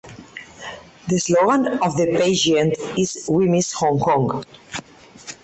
[1.09, 4.43] The slogan of the pageant is "We Miss Hong Kong".